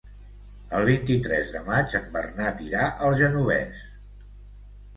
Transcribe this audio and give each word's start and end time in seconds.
El 0.77 0.85
vint-i-tres 0.87 1.51
de 1.57 1.61
maig 1.67 1.93
en 2.01 2.09
Bernat 2.17 2.65
irà 2.71 2.89
al 3.09 3.21
Genovés. 3.23 3.87